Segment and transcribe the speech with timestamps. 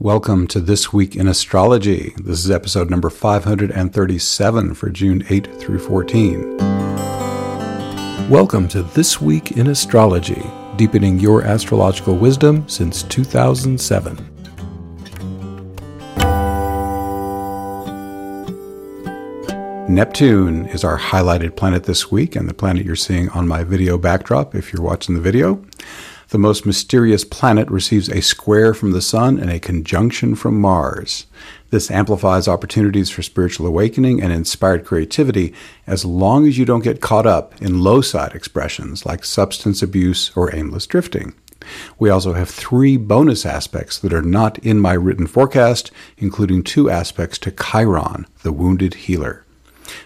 [0.00, 2.14] Welcome to This Week in Astrology.
[2.22, 6.56] This is episode number 537 for June 8 through 14.
[8.30, 10.40] Welcome to This Week in Astrology,
[10.76, 14.16] deepening your astrological wisdom since 2007.
[19.88, 23.98] Neptune is our highlighted planet this week, and the planet you're seeing on my video
[23.98, 25.60] backdrop if you're watching the video.
[26.30, 31.24] The most mysterious planet receives a square from the Sun and a conjunction from Mars.
[31.70, 35.54] This amplifies opportunities for spiritual awakening and inspired creativity
[35.86, 40.30] as long as you don't get caught up in low side expressions like substance abuse
[40.36, 41.32] or aimless drifting.
[41.98, 46.90] We also have three bonus aspects that are not in my written forecast, including two
[46.90, 49.46] aspects to Chiron, the wounded healer.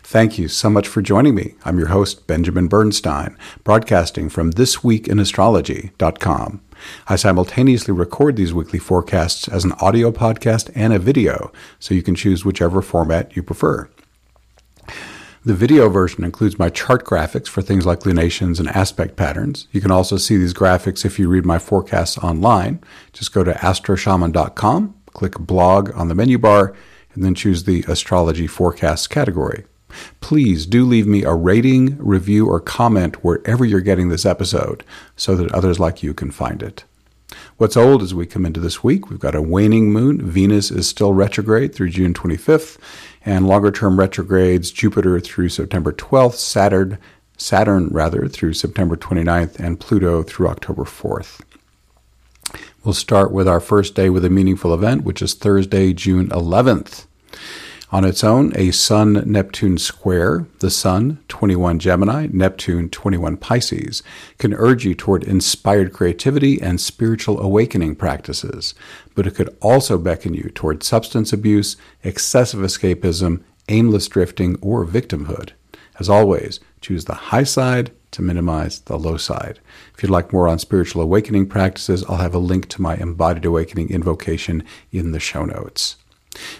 [0.02, 1.54] Thank you so much for joining me.
[1.64, 6.60] I'm your host, Benjamin Bernstein, broadcasting from thisweekinastrology.com.
[7.08, 12.02] I simultaneously record these weekly forecasts as an audio podcast and a video, so you
[12.02, 13.88] can choose whichever format you prefer.
[15.44, 19.66] The video version includes my chart graphics for things like lunations and aspect patterns.
[19.72, 22.80] You can also see these graphics if you read my forecasts online.
[23.12, 26.76] Just go to astroshaman.com, click blog on the menu bar,
[27.14, 29.64] and then choose the astrology forecasts category.
[30.32, 34.82] Please do leave me a rating, review, or comment wherever you're getting this episode
[35.14, 36.84] so that others like you can find it.
[37.58, 39.10] What's old as we come into this week?
[39.10, 40.22] We've got a waning moon.
[40.22, 42.78] Venus is still retrograde through June 25th,
[43.26, 46.96] and longer term retrogrades Jupiter through September 12th, Saturn,
[47.36, 51.42] Saturn rather through September 29th, and Pluto through October 4th.
[52.84, 57.04] We'll start with our first day with a meaningful event, which is Thursday, June 11th.
[57.92, 64.02] On its own, a Sun Neptune square, the Sun 21 Gemini, Neptune 21 Pisces,
[64.38, 68.74] can urge you toward inspired creativity and spiritual awakening practices,
[69.14, 75.50] but it could also beckon you toward substance abuse, excessive escapism, aimless drifting, or victimhood.
[76.00, 79.60] As always, choose the high side to minimize the low side.
[79.94, 83.44] If you'd like more on spiritual awakening practices, I'll have a link to my embodied
[83.44, 85.96] awakening invocation in the show notes.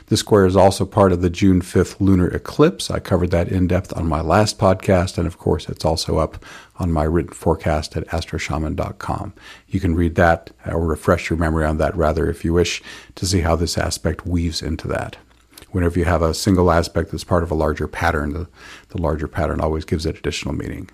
[0.07, 2.91] The square is also part of the June 5th lunar eclipse.
[2.91, 6.45] I covered that in depth on my last podcast, and of course, it's also up
[6.79, 9.33] on my written forecast at astroshaman.com.
[9.69, 12.83] You can read that uh, or refresh your memory on that rather if you wish
[13.15, 15.17] to see how this aspect weaves into that.
[15.71, 18.49] Whenever you have a single aspect that's part of a larger pattern, the,
[18.89, 20.91] the larger pattern always gives it additional meaning.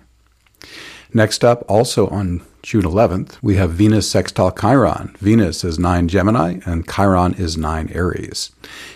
[1.11, 5.15] Next up, also on June 11th, we have Venus sextile Chiron.
[5.17, 8.51] Venus is 9 Gemini and Chiron is 9 Aries.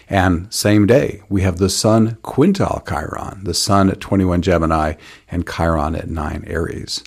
[0.07, 4.93] And same day, we have the Sun quintile Chiron, the Sun at 21 Gemini
[5.31, 7.03] and Chiron at 9 Aries.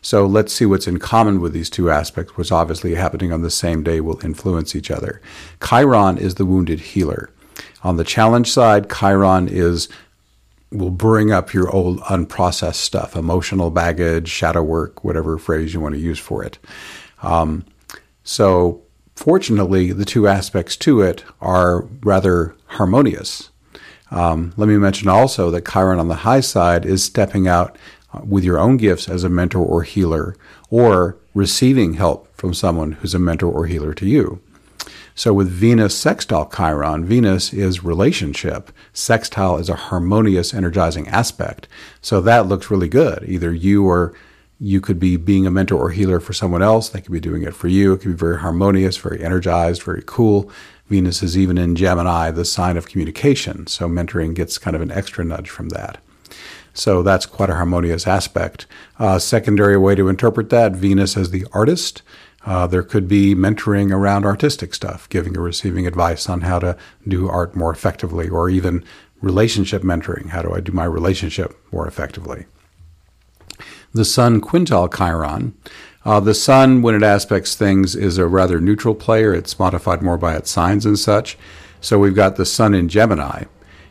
[0.00, 3.50] So let's see what's in common with these two aspects, which obviously happening on the
[3.50, 5.20] same day will influence each other.
[5.62, 7.28] Chiron is the wounded healer.
[7.82, 9.88] On the challenge side, Chiron is
[10.70, 15.94] will bring up your old unprocessed stuff, emotional baggage, shadow work, whatever phrase you want
[15.94, 16.58] to use for it.
[17.22, 17.64] Um,
[18.22, 18.82] so,
[19.16, 23.50] fortunately, the two aspects to it are rather harmonious.
[24.10, 27.76] Um, let me mention also that Chiron on the high side is stepping out
[28.24, 30.36] with your own gifts as a mentor or healer,
[30.70, 34.40] or receiving help from someone who's a mentor or healer to you.
[35.18, 38.70] So with Venus sextile Chiron, Venus is relationship.
[38.92, 41.66] Sextile is a harmonious, energizing aspect.
[42.00, 43.24] So that looks really good.
[43.26, 44.14] Either you or
[44.60, 46.88] you could be being a mentor or healer for someone else.
[46.88, 47.94] They could be doing it for you.
[47.94, 50.52] It could be very harmonious, very energized, very cool.
[50.86, 53.66] Venus is even in Gemini, the sign of communication.
[53.66, 55.98] So mentoring gets kind of an extra nudge from that.
[56.74, 58.66] So that's quite a harmonious aspect.
[59.00, 62.02] Uh, secondary way to interpret that Venus as the artist.
[62.44, 66.76] Uh, there could be mentoring around artistic stuff, giving or receiving advice on how to
[67.06, 68.84] do art more effectively, or even
[69.20, 70.28] relationship mentoring.
[70.28, 72.46] How do I do my relationship more effectively?
[73.92, 75.54] The Sun quintile Chiron.
[76.04, 79.34] Uh, the Sun, when it aspects things, is a rather neutral player.
[79.34, 81.36] It's modified more by its signs and such.
[81.80, 83.44] So we've got the Sun in Gemini,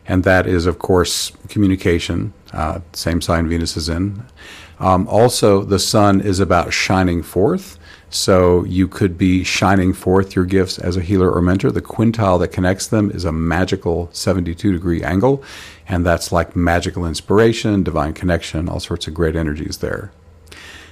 [0.06, 2.32] and that is, of course, communication.
[2.52, 4.24] Uh, same sign Venus is in.
[4.80, 7.77] Um, also, the Sun is about shining forth.
[8.10, 11.70] So you could be shining forth your gifts as a healer or mentor.
[11.70, 15.42] The quintile that connects them is a magical 72 degree angle,
[15.86, 20.10] and that's like magical inspiration, divine connection, all sorts of great energies there.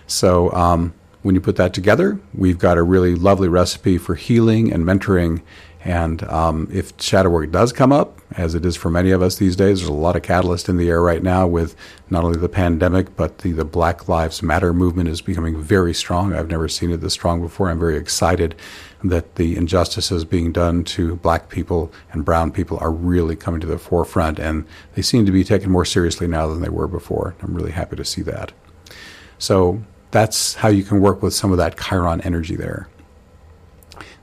[0.07, 0.93] So um,
[1.23, 5.43] when you put that together, we've got a really lovely recipe for healing and mentoring
[5.87, 9.37] and um, if shadow work does come up, as it is for many of us
[9.37, 11.77] these days, there's a lot of catalyst in the air right now with
[12.11, 16.35] not only the pandemic, but the, the Black Lives Matter movement is becoming very strong.
[16.35, 17.71] I've never seen it this strong before.
[17.71, 18.57] I'm very excited
[19.05, 23.67] that the injustices being done to black people and brown people are really coming to
[23.69, 27.37] the forefront, and they seem to be taken more seriously now than they were before.
[27.43, 28.51] I'm really happy to see that.
[29.39, 32.89] So that's how you can work with some of that Chiron energy there.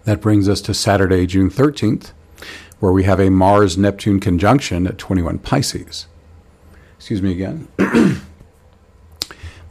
[0.05, 2.11] That brings us to Saturday, June 13th,
[2.79, 6.07] where we have a Mars Neptune conjunction at 21 Pisces.
[6.97, 7.67] Excuse me again.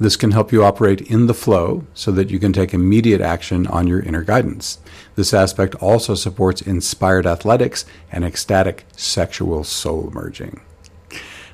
[0.03, 3.69] This can help you operate in the flow so that you can take immediate action
[3.69, 4.79] on your inner guidance.
[5.15, 10.61] This aspect also supports inspired athletics and ecstatic sexual soul merging.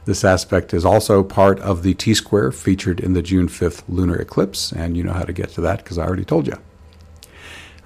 [0.07, 4.17] This aspect is also part of the T square featured in the June 5th lunar
[4.17, 6.57] eclipse, and you know how to get to that because I already told you.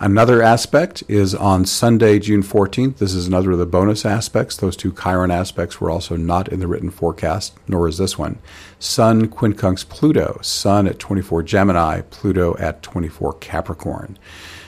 [0.03, 2.97] Another aspect is on Sunday, June 14th.
[2.97, 4.57] This is another of the bonus aspects.
[4.57, 8.41] Those two Chiron aspects were also not in the written forecast, nor is this one.
[8.81, 14.19] Sun quincunx Pluto, Sun at 24 Gemini, Pluto at 24 Capricorn.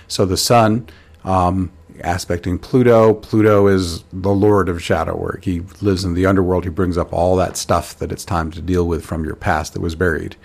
[0.06, 0.88] So the Sun
[1.24, 3.14] um, aspecting Pluto.
[3.14, 5.42] Pluto is the lord of shadow work.
[5.42, 6.62] He lives in the underworld.
[6.62, 9.72] He brings up all that stuff that it's time to deal with from your past
[9.72, 10.36] that was buried.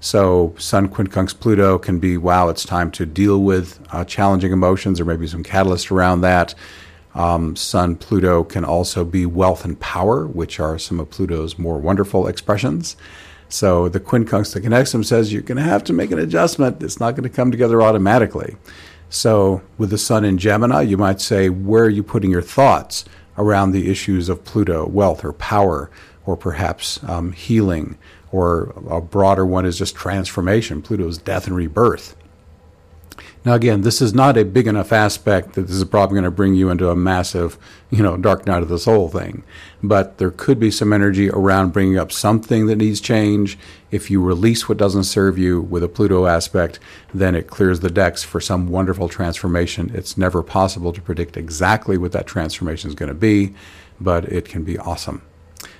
[0.00, 5.00] So Sun quincunx Pluto can be, wow, it's time to deal with uh, challenging emotions
[5.00, 6.54] or maybe some catalyst around that.
[7.14, 11.78] Um, Sun Pluto can also be wealth and power, which are some of Pluto's more
[11.78, 12.96] wonderful expressions.
[13.48, 16.82] So the quincunx that connects them says you're going to have to make an adjustment.
[16.82, 18.56] It's not going to come together automatically.
[19.08, 23.04] So with the Sun in Gemini, you might say, where are you putting your thoughts
[23.38, 25.90] around the issues of Pluto, wealth or power,
[26.26, 27.96] or perhaps um, healing
[28.36, 30.82] or a broader one is just transformation.
[30.82, 32.14] Pluto's death and rebirth.
[33.46, 36.30] Now, again, this is not a big enough aspect that this is probably going to
[36.30, 37.56] bring you into a massive,
[37.90, 39.42] you know, dark night of the soul thing.
[39.82, 43.56] But there could be some energy around bringing up something that needs change.
[43.90, 46.78] If you release what doesn't serve you with a Pluto aspect,
[47.14, 49.90] then it clears the decks for some wonderful transformation.
[49.94, 53.54] It's never possible to predict exactly what that transformation is going to be,
[53.98, 55.22] but it can be awesome.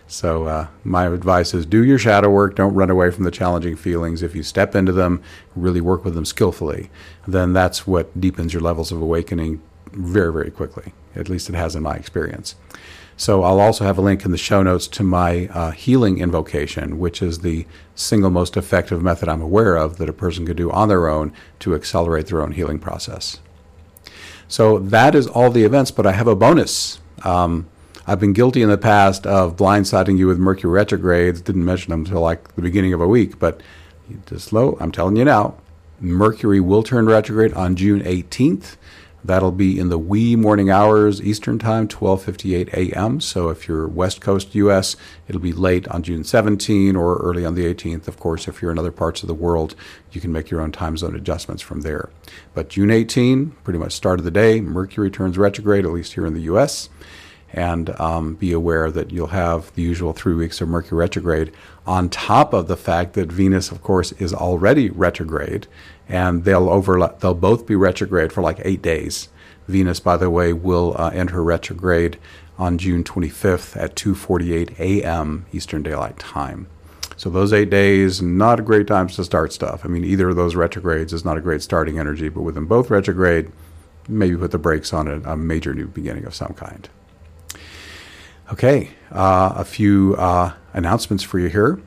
[0.08, 2.54] So, uh, my advice is do your shadow work.
[2.54, 4.22] Don't run away from the challenging feelings.
[4.22, 5.20] If you step into them,
[5.56, 6.90] really work with them skillfully,
[7.26, 9.60] then that's what deepens your levels of awakening
[9.92, 10.92] very, very quickly.
[11.16, 12.54] At least it has in my experience.
[13.16, 17.00] So, I'll also have a link in the show notes to my uh, healing invocation,
[17.00, 17.66] which is the
[17.96, 21.32] single most effective method I'm aware of that a person could do on their own
[21.60, 23.40] to accelerate their own healing process.
[24.46, 27.00] So, that is all the events, but I have a bonus.
[27.24, 27.66] Um,
[28.08, 31.40] I've been guilty in the past of blindsiding you with Mercury retrogrades.
[31.40, 33.60] Didn't mention them until like the beginning of a week, but
[34.26, 34.78] just slow.
[34.78, 35.56] I'm telling you now,
[35.98, 38.76] Mercury will turn retrograde on June 18th.
[39.24, 43.20] That'll be in the wee morning hours Eastern Time, 12:58 a.m.
[43.20, 44.94] So if you're West Coast U.S.,
[45.26, 48.06] it'll be late on June 17 or early on the 18th.
[48.06, 49.74] Of course, if you're in other parts of the world,
[50.12, 52.10] you can make your own time zone adjustments from there.
[52.54, 56.24] But June 18, pretty much start of the day, Mercury turns retrograde, at least here
[56.24, 56.88] in the U.S
[57.52, 61.52] and um, be aware that you'll have the usual three weeks of Mercury retrograde,
[61.87, 65.66] on top of the fact that Venus, of course, is already retrograde,
[66.08, 67.20] and they'll overlap.
[67.20, 69.28] They'll both be retrograde for like eight days.
[69.69, 72.19] Venus, by the way, will uh, enter retrograde
[72.58, 75.46] on June 25th at 2:48 a.m.
[75.52, 76.69] Eastern Daylight Time.
[77.16, 79.84] So those eight days, not a great times to start stuff.
[79.84, 82.66] I mean, either of those retrogrades is not a great starting energy, but with them
[82.66, 83.50] both retrograde,
[84.06, 86.88] maybe put the brakes on a major new beginning of some kind.
[88.52, 91.80] Okay, uh, a few uh, announcements for you here.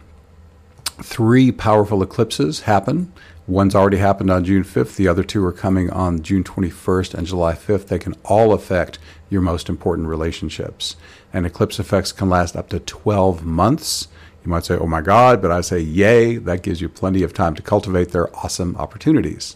[1.01, 3.13] Three powerful eclipses happen.
[3.47, 7.25] One's already happened on June 5th, the other two are coming on June 21st and
[7.25, 7.87] July 5th.
[7.87, 8.99] They can all affect
[9.29, 10.97] your most important relationships.
[11.31, 14.09] And eclipse effects can last up to 12 months.
[14.43, 17.33] You might say, oh my God, but I say, yay, that gives you plenty of
[17.33, 19.55] time to cultivate their awesome opportunities.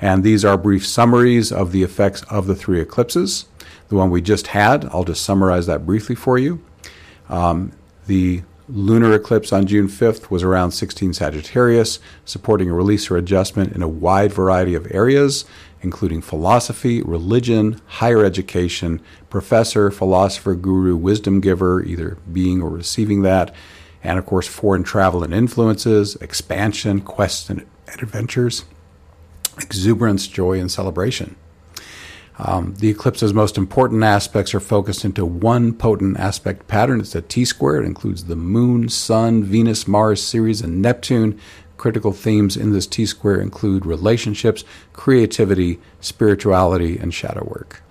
[0.00, 3.44] And these are brief summaries of the effects of the three eclipses.
[3.90, 6.62] The one we just had, I'll just summarize that briefly for you.
[7.28, 7.72] Um,
[8.06, 13.72] the lunar eclipse on June 5th was around 16 Sagittarius, supporting a release or adjustment
[13.72, 15.44] in a wide variety of areas,
[15.82, 23.52] including philosophy, religion, higher education, professor, philosopher, guru, wisdom giver, either being or receiving that,
[24.04, 27.66] and of course, foreign travel and influences, expansion, quests, and
[28.00, 28.64] adventures,
[29.58, 31.34] exuberance, joy, and celebration.
[32.42, 37.00] Um, the eclipse's most important aspects are focused into one potent aspect pattern.
[37.00, 37.82] It's a T square.
[37.82, 41.38] It includes the Moon, Sun, Venus, Mars, Ceres, and Neptune.
[41.76, 47.82] Critical themes in this T square include relationships, creativity, spirituality, and shadow work.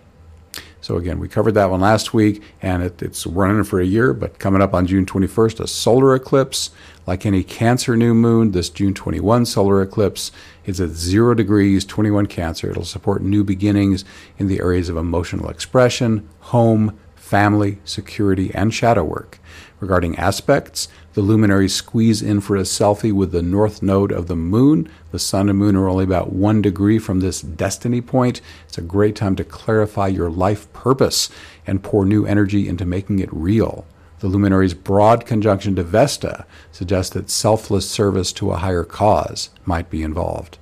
[0.90, 4.12] So again, we covered that one last week, and it, it's running for a year.
[4.12, 6.72] But coming up on June 21st, a solar eclipse.
[7.06, 10.32] Like any Cancer new moon, this June 21 solar eclipse
[10.66, 12.72] is at zero degrees, 21 Cancer.
[12.72, 14.04] It'll support new beginnings
[14.40, 16.98] in the areas of emotional expression, home,
[17.30, 19.38] family, security, and shadow work.
[19.80, 24.36] Regarding aspects, the luminaries squeeze in for a selfie with the north node of the
[24.36, 24.90] moon.
[25.12, 28.42] The sun and moon are only about one degree from this destiny point.
[28.68, 31.30] It's a great time to clarify your life purpose
[31.68, 33.86] and pour new energy into making it real.
[34.22, 39.92] The luminary's broad conjunction to Vesta suggests that selfless service to a higher cause might
[39.92, 40.58] be involved.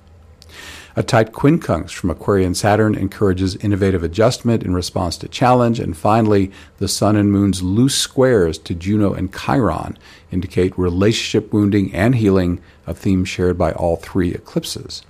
[0.98, 5.78] A tight quincunx from Aquarian Saturn encourages innovative adjustment in response to challenge.
[5.78, 9.96] And finally, the Sun and Moon's loose squares to Juno and Chiron
[10.32, 15.02] indicate relationship wounding and healing, a theme shared by all three eclipses.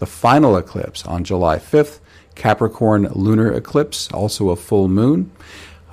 [0.00, 2.00] The final eclipse on July 5th,
[2.34, 5.30] Capricorn lunar eclipse, also a full moon.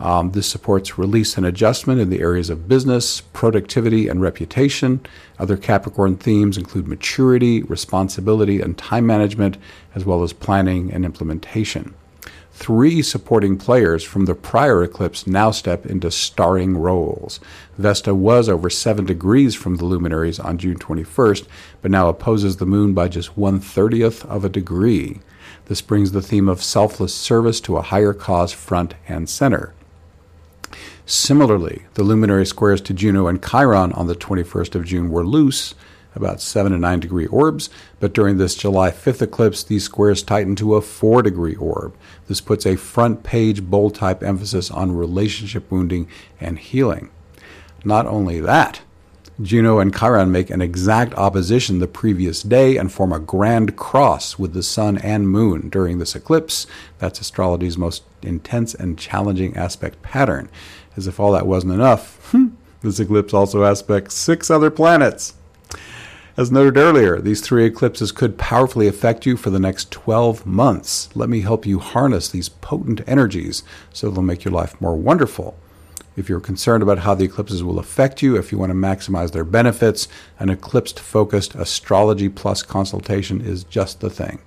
[0.04, 5.00] Um, this supports release and adjustment in the areas of business, productivity, and reputation.
[5.40, 9.56] Other Capricorn themes include maturity, responsibility, and time management,
[9.96, 11.94] as well as planning and implementation.
[12.52, 17.40] Three supporting players from the prior eclipse now step into starring roles.
[17.78, 21.48] Vesta was over 7 degrees from the luminaries on June 21st,
[21.82, 25.22] but now opposes the moon by just one thirtieth of a degree.
[25.68, 29.74] This brings the theme of selfless service to a higher cause front and center.
[31.06, 35.76] Similarly, the luminary squares to Juno and Chiron on the 21st of June were loose,
[36.16, 37.70] about 7 and 9 degree orbs,
[38.00, 41.94] but during this July 5th eclipse, these squares tighten to a 4 degree orb.
[42.28, 46.08] This puts a front page bold type emphasis on relationship wounding
[46.40, 47.10] and healing.
[47.84, 48.82] Not only that,
[49.42, 54.38] Juno and Chiron make an exact opposition the previous day and form a grand cross
[54.38, 56.68] with the sun and moon during this eclipse.
[57.00, 60.50] That's astrology's most intense and challenging aspect pattern.
[60.96, 62.50] As if all that wasn't enough, hmm,
[62.82, 65.34] this eclipse also aspects six other planets.
[66.36, 71.10] As noted earlier, these three eclipses could powerfully affect you for the next 12 months.
[71.16, 75.56] Let me help you harness these potent energies so they'll make your life more wonderful.
[76.16, 79.32] If you're concerned about how the eclipses will affect you, if you want to maximize
[79.32, 80.08] their benefits,
[80.40, 84.40] an eclipse focused astrology plus consultation is just the thing.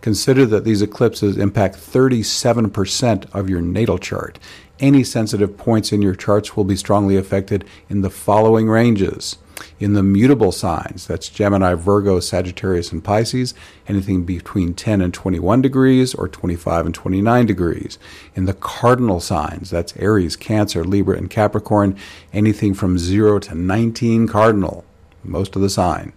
[0.00, 4.38] Consider that these eclipses impact 37% of your natal chart.
[4.80, 9.36] Any sensitive points in your charts will be strongly affected in the following ranges
[9.80, 13.54] in the mutable signs, that's Gemini, Virgo, Sagittarius, and Pisces,
[13.86, 17.98] anything between 10 and 21 degrees or 25 and 29 degrees.
[18.34, 21.96] In the cardinal signs, that's Aries, Cancer, Libra, and Capricorn,
[22.32, 24.84] anything from 0 to 19 cardinal,
[25.24, 26.12] most of the sign.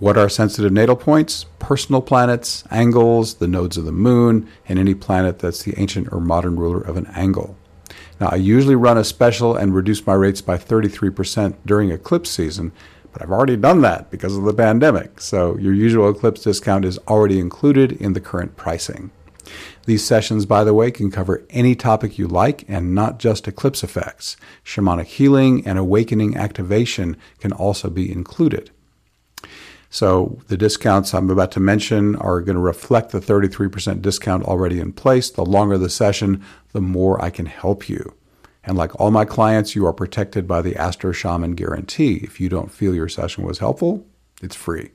[0.00, 1.46] What are sensitive natal points?
[1.60, 6.20] Personal planets, angles, the nodes of the moon, and any planet that's the ancient or
[6.20, 7.56] modern ruler of an angle.
[8.20, 12.72] Now, I usually run a special and reduce my rates by 33% during eclipse season,
[13.12, 15.20] but I've already done that because of the pandemic.
[15.20, 19.12] So your usual eclipse discount is already included in the current pricing.
[19.86, 23.84] These sessions, by the way, can cover any topic you like and not just eclipse
[23.84, 24.36] effects.
[24.64, 28.70] Shamanic healing and awakening activation can also be included.
[29.94, 34.80] So the discounts I'm about to mention are going to reflect the 33% discount already
[34.80, 35.30] in place.
[35.30, 38.12] The longer the session, the more I can help you.
[38.64, 42.16] And like all my clients, you are protected by the Astro Shaman guarantee.
[42.24, 44.04] If you don't feel your session was helpful,
[44.42, 44.90] it's free.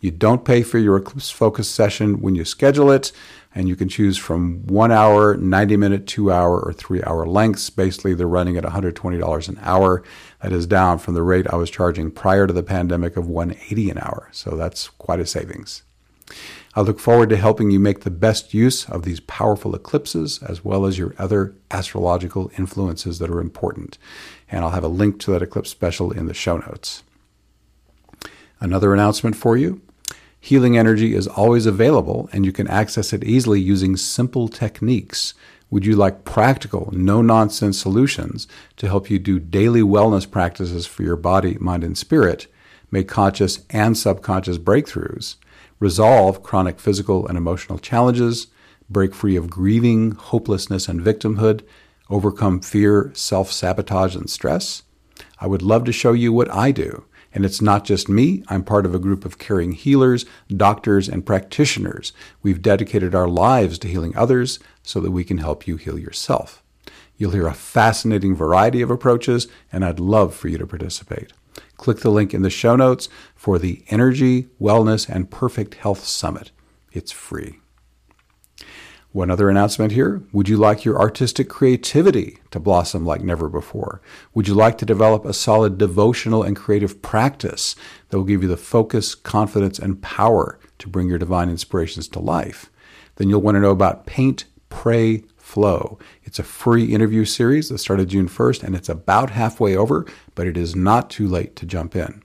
[0.00, 3.12] You don't pay for your Eclipse Focus session when you schedule it,
[3.54, 7.70] and you can choose from one hour, 90 minute, two hour, or three hour lengths.
[7.70, 10.02] Basically, they're running at $120 an hour.
[10.42, 13.90] That is down from the rate I was charging prior to the pandemic of 180
[13.90, 14.28] an hour.
[14.32, 15.82] So that's quite a savings.
[16.74, 20.64] I look forward to helping you make the best use of these powerful eclipses as
[20.64, 23.98] well as your other astrological influences that are important.
[24.48, 27.02] And I'll have a link to that eclipse special in the show notes.
[28.60, 29.80] Another announcement for you
[30.40, 35.34] healing energy is always available and you can access it easily using simple techniques.
[35.70, 38.46] Would you like practical, no nonsense solutions
[38.76, 42.46] to help you do daily wellness practices for your body, mind, and spirit,
[42.90, 45.36] make conscious and subconscious breakthroughs,
[45.78, 48.46] resolve chronic physical and emotional challenges,
[48.88, 51.62] break free of grieving, hopelessness, and victimhood,
[52.08, 54.84] overcome fear, self sabotage, and stress?
[55.40, 57.04] I would love to show you what I do.
[57.34, 58.42] And it's not just me.
[58.48, 62.12] I'm part of a group of caring healers, doctors, and practitioners.
[62.42, 66.62] We've dedicated our lives to healing others so that we can help you heal yourself.
[67.16, 71.32] You'll hear a fascinating variety of approaches, and I'd love for you to participate.
[71.76, 76.50] Click the link in the show notes for the Energy, Wellness, and Perfect Health Summit.
[76.92, 77.58] It's free.
[79.12, 80.22] One other announcement here.
[80.32, 84.02] Would you like your artistic creativity to blossom like never before?
[84.34, 87.74] Would you like to develop a solid devotional and creative practice
[88.08, 92.18] that will give you the focus, confidence, and power to bring your divine inspirations to
[92.18, 92.70] life?
[93.16, 95.98] Then you'll want to know about Paint, Pray, Flow.
[96.24, 100.46] It's a free interview series that started June 1st and it's about halfway over, but
[100.46, 102.22] it is not too late to jump in.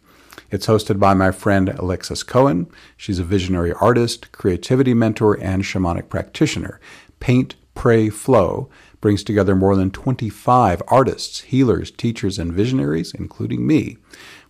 [0.53, 2.67] It's hosted by my friend Alexis Cohen.
[2.95, 6.79] She's a visionary artist, creativity mentor, and shamanic practitioner.
[7.19, 8.69] Paint, Pray, Flow
[9.01, 13.97] brings together more than 25 artists, healers, teachers, and visionaries, including me.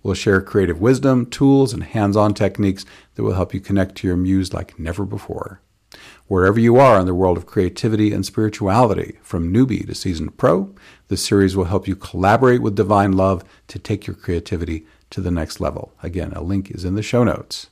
[0.04, 2.84] We'll share creative wisdom, tools, and hands on techniques
[3.16, 5.62] that will help you connect to your muse like never before.
[6.28, 10.76] Wherever you are in the world of creativity and spirituality, from newbie to seasoned pro,
[11.08, 15.32] this series will help you collaborate with divine love to take your creativity to the
[15.32, 15.94] next level.
[16.02, 17.68] Again, a link is in the show notes.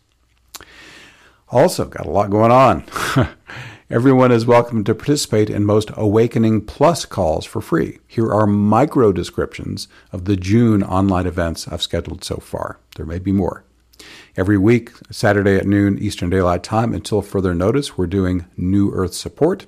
[1.49, 2.85] Also, got a lot going on.
[3.89, 7.97] Everyone is welcome to participate in most Awakening Plus calls for free.
[8.07, 12.77] Here are micro descriptions of the June online events I've scheduled so far.
[12.95, 13.63] There may be more.
[14.37, 19.15] Every week, Saturday at noon Eastern Daylight Time, until further notice, we're doing New Earth
[19.15, 19.65] support.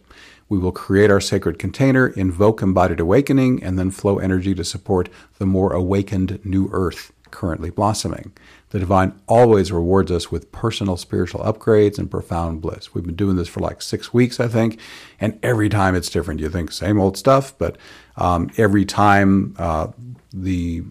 [0.47, 5.09] We will create our sacred container, invoke embodied awakening, and then flow energy to support
[5.39, 8.31] the more awakened New Earth currently blossoming.
[8.69, 12.93] The divine always rewards us with personal spiritual upgrades and profound bliss.
[12.93, 14.79] We've been doing this for like six weeks, I think,
[15.19, 16.39] and every time it's different.
[16.39, 17.77] You think same old stuff, but
[18.15, 19.87] um, every time uh,
[20.33, 20.83] the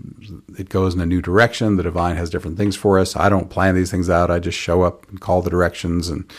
[0.56, 1.76] it goes in a new direction.
[1.76, 3.16] The divine has different things for us.
[3.16, 4.30] I don't plan these things out.
[4.30, 6.30] I just show up and call the directions and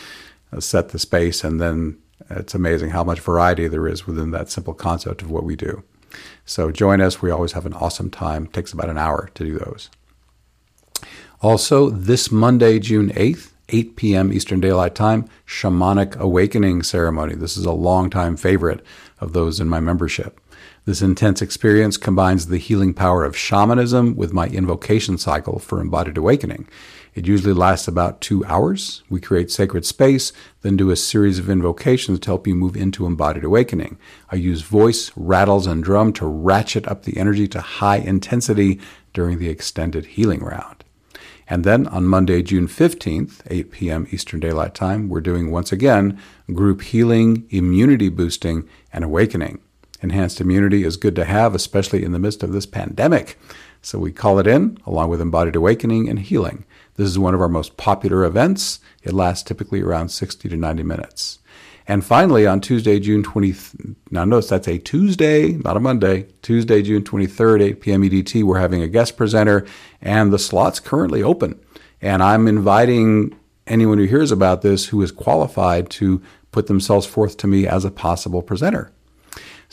[0.52, 1.98] uh, set the space, and then
[2.30, 5.82] it's amazing how much variety there is within that simple concept of what we do.
[6.44, 7.22] So join us.
[7.22, 8.44] We always have an awesome time.
[8.44, 9.90] It takes about an hour to do those.
[11.40, 14.32] Also, this Monday, June 8th, 8 p.m.
[14.32, 17.34] Eastern Daylight Time, Shamanic Awakening Ceremony.
[17.34, 18.84] This is a longtime favorite
[19.20, 20.40] of those in my membership.
[20.84, 26.18] This intense experience combines the healing power of shamanism with my invocation cycle for embodied
[26.18, 26.68] awakening.
[27.14, 29.02] It usually lasts about two hours.
[29.08, 33.06] We create sacred space, then do a series of invocations to help you move into
[33.06, 33.98] embodied awakening.
[34.30, 38.80] I use voice, rattles, and drum to ratchet up the energy to high intensity
[39.12, 40.84] during the extended healing round.
[41.46, 44.06] And then on Monday, June 15th, 8 p.m.
[44.10, 46.18] Eastern Daylight Time, we're doing once again
[46.52, 49.60] group healing, immunity boosting, and awakening.
[50.04, 53.38] Enhanced immunity is good to have, especially in the midst of this pandemic.
[53.80, 56.66] So we call it in along with embodied awakening and healing.
[56.96, 58.80] This is one of our most popular events.
[59.02, 61.38] It lasts typically around 60 to 90 minutes.
[61.88, 66.82] And finally, on Tuesday, June 20th, now notice that's a Tuesday, not a Monday, Tuesday,
[66.82, 68.02] June 23rd, 8 p.m.
[68.02, 69.64] EDT, we're having a guest presenter,
[70.02, 71.58] and the slot's currently open.
[72.02, 73.34] And I'm inviting
[73.66, 76.20] anyone who hears about this who is qualified to
[76.52, 78.92] put themselves forth to me as a possible presenter.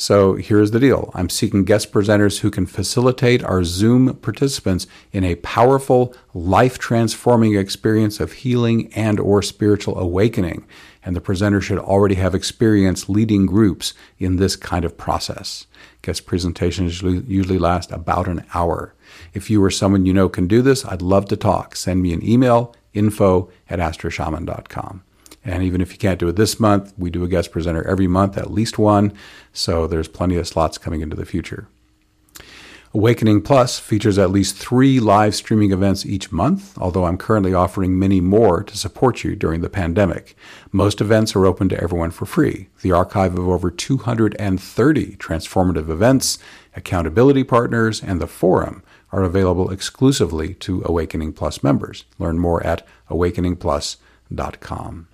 [0.02, 1.12] So here's the deal.
[1.14, 8.20] I'm seeking guest presenters who can facilitate our Zoom participants in a powerful, life-transforming experience
[8.20, 10.66] of healing and or spiritual awakening.
[11.06, 15.68] And the presenter should already have experience leading groups in this kind of process.
[16.02, 18.96] Guest presentations usually last about an hour.
[19.36, 21.76] If you or someone you know can do this, I'd love to talk.
[21.76, 25.04] Send me an email, info at astroshaman.com.
[25.44, 28.08] And even if you can't do it this month, we do a guest presenter every
[28.08, 29.14] month, at least one.
[29.54, 31.68] So there's plenty of slots coming into the future.
[32.94, 37.98] Awakening Plus features at least three live streaming events each month, although I'm currently offering
[37.98, 40.36] many more to support you during the pandemic.
[40.74, 42.68] Most events are open to everyone for free.
[42.82, 46.38] The archive of over 230 transformative events,
[46.76, 52.04] accountability partners, and the forum are available exclusively to Awakening Plus members.
[52.20, 55.08] Learn more at awakeningplus.com.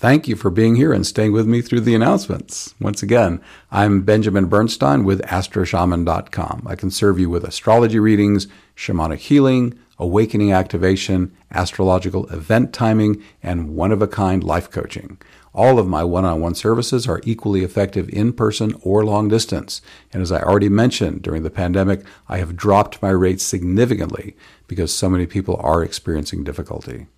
[0.00, 2.74] Thank you for being here and staying with me through the announcements.
[2.80, 3.38] Once again,
[3.70, 6.62] I'm Benjamin Bernstein with AstroShaman.com.
[6.64, 13.76] I can serve you with astrology readings, shamanic healing, awakening activation, astrological event timing, and
[13.76, 15.20] one of a kind life coaching.
[15.52, 19.82] All of my one on one services are equally effective in person or long distance.
[20.14, 24.34] And as I already mentioned, during the pandemic, I have dropped my rates significantly
[24.66, 27.08] because so many people are experiencing difficulty.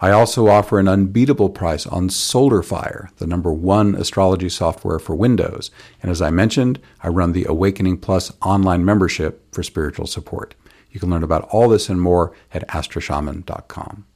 [0.00, 5.70] I also offer an unbeatable price on SolarFire, the number one astrology software for Windows.
[6.02, 10.54] And as I mentioned, I run the Awakening Plus online membership for spiritual support.
[10.90, 14.06] You can learn about all this and more at astroshaman.com.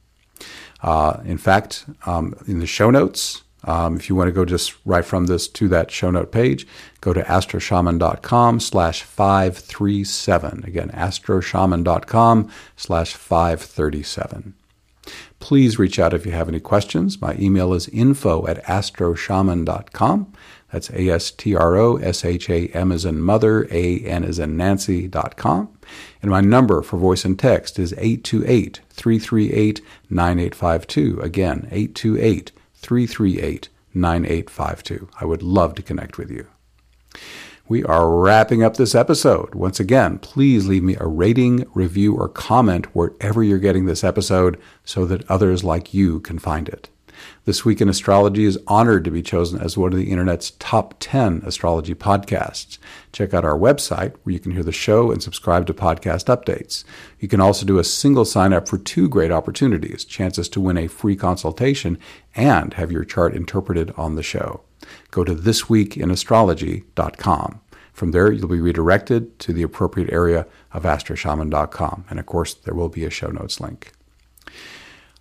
[0.83, 4.73] Uh, in fact, um, in the show notes, um, if you want to go just
[4.85, 6.65] right from this to that show note page,
[6.99, 10.63] go to astroshaman.com slash 537.
[10.65, 14.55] Again, astroshaman.com slash 537.
[15.41, 17.19] Please reach out if you have any questions.
[17.19, 20.31] My email is info at astroshaman.com.
[20.71, 24.23] That's A S T R O S H A M as in mother, A N
[24.23, 25.77] as in Nancy.com.
[26.21, 31.19] And my number for voice and text is 828 338 9852.
[31.19, 35.09] Again, 828 338 9852.
[35.19, 36.47] I would love to connect with you.
[37.71, 39.55] We are wrapping up this episode.
[39.55, 44.59] Once again, please leave me a rating, review, or comment wherever you're getting this episode
[44.83, 46.89] so that others like you can find it.
[47.45, 50.95] This Week in Astrology is honored to be chosen as one of the internet's top
[50.99, 52.77] 10 astrology podcasts.
[53.13, 56.83] Check out our website where you can hear the show and subscribe to podcast updates.
[57.21, 60.77] You can also do a single sign up for two great opportunities chances to win
[60.77, 61.97] a free consultation
[62.35, 64.65] and have your chart interpreted on the show.
[65.09, 67.60] Go to thisweekinastrology.com.
[67.93, 72.05] From there, you'll be redirected to the appropriate area of astroshaman.com.
[72.09, 73.91] And of course, there will be a show notes link.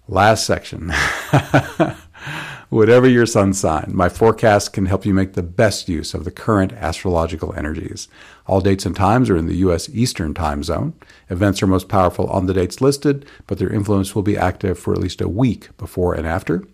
[0.09, 0.93] Last section.
[2.71, 6.31] Whatever your sun sign, my forecast can help you make the best use of the
[6.31, 8.07] current astrological energies.
[8.47, 9.89] All dates and times are in the U.S.
[9.89, 10.95] Eastern Time Zone.
[11.31, 14.93] Events are most powerful on the dates listed, but their influence will be active for
[14.93, 16.65] at least a week before and after.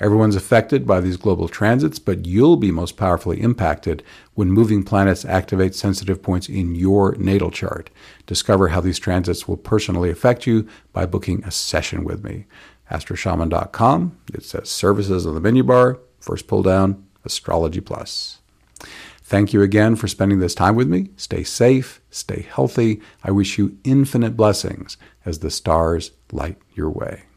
[0.00, 4.02] Everyone's affected by these global transits, but you'll be most powerfully impacted
[4.34, 7.90] when moving planets activate sensitive points in your natal chart.
[8.26, 12.46] Discover how these transits will personally affect you by booking a session with me
[12.90, 14.18] astroshaman.com.
[14.34, 16.00] It says services on the menu bar.
[16.18, 18.38] First pull down, Astrology Plus.
[19.22, 21.10] Thank you again for spending this time with me.
[21.16, 23.00] Stay safe, stay healthy.
[23.22, 27.29] I wish you infinite blessings as the stars light your way.